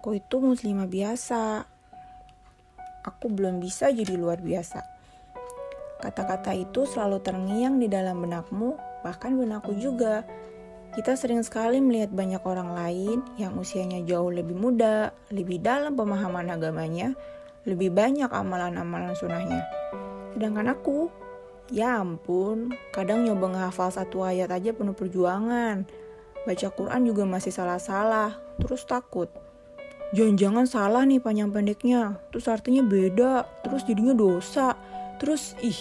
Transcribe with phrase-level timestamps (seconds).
[0.00, 1.68] Aku itu muslimah biasa.
[3.04, 4.80] Aku belum bisa jadi luar biasa.
[6.00, 10.24] Kata-kata itu selalu terngiang di dalam benakmu, bahkan benakku juga.
[10.96, 16.48] Kita sering sekali melihat banyak orang lain yang usianya jauh lebih muda, lebih dalam pemahaman
[16.48, 17.12] agamanya,
[17.68, 19.68] lebih banyak amalan-amalan sunnahnya.
[20.32, 21.12] Sedangkan aku,
[21.68, 25.84] ya ampun, kadang nyoba ngehafal satu ayat aja penuh perjuangan.
[26.48, 29.28] Baca Quran juga masih salah-salah, terus takut
[30.10, 32.18] jangan-jangan salah nih panjang pendeknya.
[32.34, 34.74] Terus artinya beda terus jadinya dosa.
[35.22, 35.78] Terus ih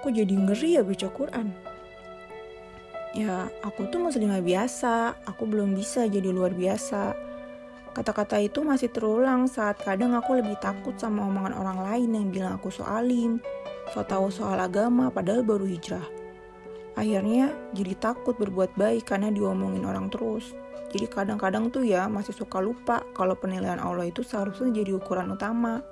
[0.00, 1.46] kok jadi ngeri ya baca Quran?
[3.16, 5.18] Ya aku tuh muslimah biasa.
[5.26, 7.16] Aku belum bisa jadi luar biasa.
[7.90, 12.52] Kata-kata itu masih terulang saat kadang aku lebih takut sama omongan orang lain yang bilang
[12.54, 13.42] aku soalim
[13.90, 16.06] so tau soal agama padahal baru hijrah.
[16.94, 20.54] Akhirnya jadi takut berbuat baik karena diomongin orang terus
[20.90, 25.86] jadi kadang-kadang tuh ya masih suka lupa kalau penilaian Allah itu seharusnya jadi ukuran utama.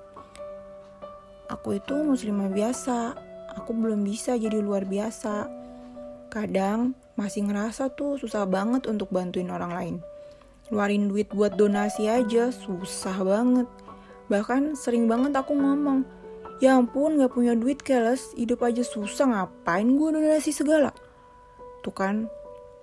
[1.48, 3.14] Aku itu muslimah biasa,
[3.55, 5.47] aku belum bisa jadi luar biasa.
[6.28, 9.97] Kadang masih ngerasa tuh susah banget untuk bantuin orang lain.
[10.69, 13.70] Luarin duit buat donasi aja susah banget.
[14.28, 16.05] Bahkan sering banget aku ngomong,
[16.61, 20.92] ya ampun gak punya duit keles, hidup aja susah ngapain gue donasi segala.
[21.80, 22.28] Tuh kan,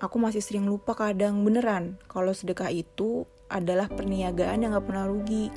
[0.05, 5.49] aku masih sering lupa kadang beneran kalau sedekah itu adalah perniagaan yang gak pernah rugi.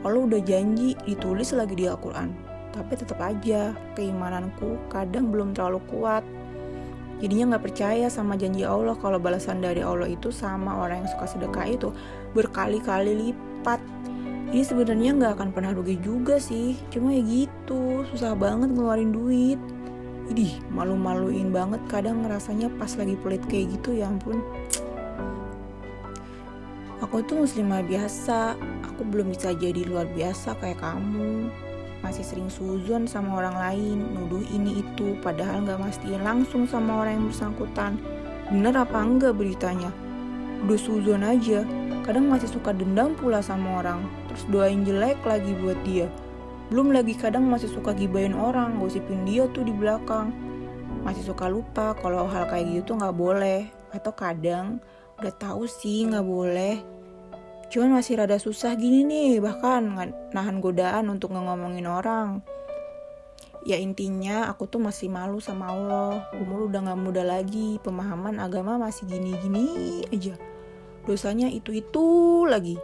[0.00, 2.30] Kalau udah janji ditulis lagi di Al-Quran,
[2.70, 6.22] tapi tetap aja keimananku kadang belum terlalu kuat.
[7.18, 11.26] Jadinya gak percaya sama janji Allah kalau balasan dari Allah itu sama orang yang suka
[11.26, 11.88] sedekah itu
[12.32, 13.82] berkali-kali lipat.
[14.50, 19.62] Jadi sebenarnya nggak akan pernah rugi juga sih, cuma ya gitu, susah banget ngeluarin duit.
[20.30, 24.38] Idih, malu-maluin banget kadang ngerasanya pas lagi pelit kayak gitu ya ampun.
[27.02, 28.54] Aku tuh muslimah biasa,
[28.86, 31.50] aku belum bisa jadi luar biasa kayak kamu.
[32.06, 37.18] Masih sering suzon sama orang lain, nuduh ini itu, padahal gak mastiin langsung sama orang
[37.18, 37.98] yang bersangkutan.
[38.54, 39.90] Bener apa enggak beritanya?
[40.62, 41.66] Udah suzon aja,
[42.06, 46.06] kadang masih suka dendam pula sama orang, terus doain jelek lagi buat dia
[46.70, 50.30] belum lagi kadang masih suka gibain orang, gosipin dia tuh di belakang.
[51.02, 53.66] Masih suka lupa kalau hal kayak gitu nggak boleh.
[53.90, 54.78] Atau kadang
[55.18, 56.78] udah tahu sih nggak boleh.
[57.70, 59.90] Cuman masih rada susah gini nih, bahkan
[60.30, 62.42] nahan godaan untuk ngomongin orang.
[63.62, 66.24] Ya intinya aku tuh masih malu sama Allah.
[66.38, 70.32] Umur udah gak muda lagi, pemahaman agama masih gini-gini aja.
[71.04, 72.80] Dosanya itu-itu lagi.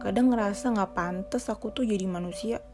[0.00, 2.64] Kadang ngerasa gak pantas aku tuh jadi manusia.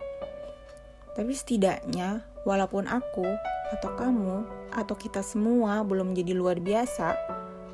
[1.12, 3.26] Tapi setidaknya, walaupun aku
[3.72, 7.16] atau kamu atau kita semua belum jadi luar biasa,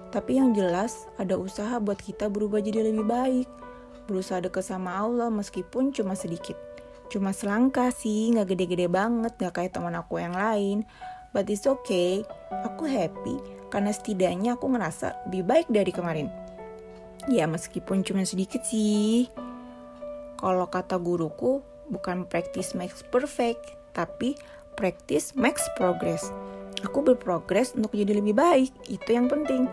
[0.09, 3.49] tapi yang jelas ada usaha buat kita berubah jadi lebih baik.
[4.09, 6.57] Berusaha deket sama Allah meskipun cuma sedikit.
[7.13, 10.85] Cuma selangkah sih, nggak gede-gede banget, nggak kayak teman aku yang lain.
[11.33, 12.25] But it's okay,
[12.65, 13.37] aku happy
[13.69, 16.29] karena setidaknya aku ngerasa lebih baik dari kemarin.
[17.29, 19.29] Ya meskipun cuma sedikit sih.
[20.41, 24.37] Kalau kata guruku, bukan practice makes perfect, tapi
[24.79, 26.31] practice makes progress.
[26.87, 29.67] Aku berprogres untuk jadi lebih baik, itu yang penting.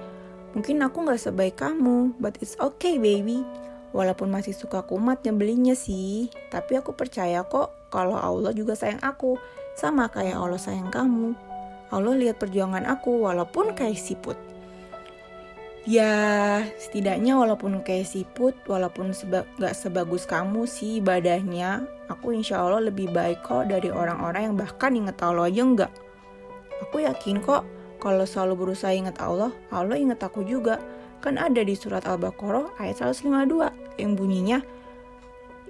[0.58, 3.46] Mungkin aku gak sebaik kamu, but it's okay baby.
[3.94, 9.38] Walaupun masih suka kumat nyebelinya sih, tapi aku percaya kok kalau Allah juga sayang aku,
[9.78, 11.36] sama kayak Allah sayang kamu.
[11.94, 14.36] Allah lihat perjuangan aku walaupun kayak siput.
[15.86, 22.90] Ya, setidaknya walaupun kayak siput, walaupun seba gak sebagus kamu sih ibadahnya, aku insya Allah
[22.90, 25.94] lebih baik kok dari orang-orang yang bahkan inget Allah aja enggak.
[26.82, 27.62] Aku yakin kok,
[28.02, 30.82] kalau selalu berusaha inget Allah, Allah inget aku juga.
[31.22, 34.66] Kan ada di surat Al-Baqarah ayat 152 yang bunyinya,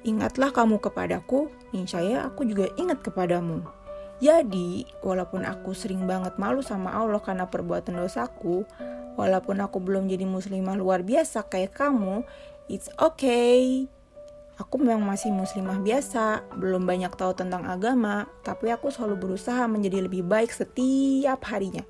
[0.06, 3.66] Ingatlah kamu kepadaku, Allah aku juga ingat kepadamu.
[4.24, 8.64] Jadi, walaupun aku sering banget malu sama Allah karena perbuatan dosaku,
[9.16, 12.28] Walaupun aku belum jadi muslimah luar biasa kayak kamu,
[12.68, 13.88] it's okay.
[14.56, 20.04] Aku memang masih muslimah biasa, belum banyak tahu tentang agama, tapi aku selalu berusaha menjadi
[20.04, 21.84] lebih baik setiap harinya.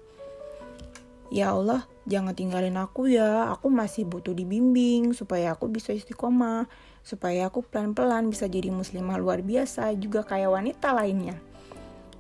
[1.33, 3.49] Ya Allah, jangan tinggalin aku ya.
[3.53, 6.69] Aku masih butuh dibimbing supaya aku bisa istiqomah,
[7.01, 11.37] supaya aku pelan-pelan bisa jadi muslimah luar biasa juga kayak wanita lainnya.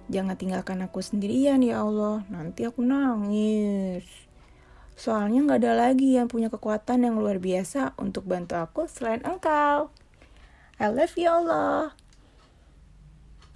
[0.05, 4.05] Jangan tinggalkan aku sendirian ya Allah, nanti aku nangis.
[4.95, 9.89] Soalnya nggak ada lagi yang punya kekuatan yang luar biasa untuk bantu aku selain engkau.
[10.77, 11.97] I love you Allah.